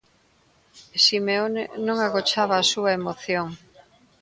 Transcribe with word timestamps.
Simeone 1.03 1.63
non 1.85 1.97
agochaba 2.07 2.55
a 2.59 2.67
súa 2.71 2.91
emoción. 2.99 3.47